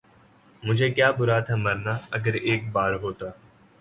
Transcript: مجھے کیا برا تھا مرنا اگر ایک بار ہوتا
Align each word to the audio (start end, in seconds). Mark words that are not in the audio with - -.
مجھے 0.63 0.89
کیا 0.95 1.09
برا 1.17 1.39
تھا 1.47 1.55
مرنا 1.63 1.93
اگر 2.17 2.33
ایک 2.47 2.61
بار 2.71 2.93
ہوتا 3.03 3.27